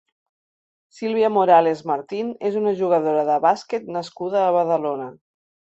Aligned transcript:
Silvia 0.99 1.29
Morales 1.35 1.85
Martín 1.91 2.33
és 2.51 2.59
una 2.65 2.75
jugadora 2.83 3.29
de 3.31 3.39
bàsquet 3.47 3.89
nascuda 3.99 4.45
a 4.49 4.53
Badalona. 4.61 5.13